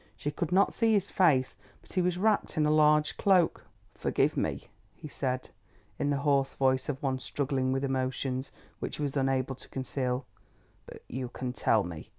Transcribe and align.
She 0.15 0.31
could 0.31 0.51
not 0.51 0.73
see 0.73 0.93
his 0.93 1.11
face, 1.11 1.55
but 1.79 1.93
he 1.93 2.01
was 2.01 2.17
wrapped 2.17 2.57
in 2.57 2.65
a 2.65 2.71
large 2.71 3.17
cloak. 3.17 3.67
"Forgive 3.93 4.35
me," 4.35 4.67
he 4.95 5.07
said 5.07 5.51
in 5.99 6.09
the 6.09 6.17
hoarse 6.25 6.55
voice 6.55 6.89
of 6.89 7.03
one 7.03 7.19
struggling 7.19 7.71
with 7.71 7.83
emotions 7.83 8.51
which 8.79 8.97
he 8.97 9.03
was 9.03 9.15
unable 9.15 9.53
to 9.53 9.69
conceal, 9.69 10.25
"but 10.87 11.03
you 11.07 11.29
can 11.29 11.53
tell 11.53 11.83
me. 11.83 12.09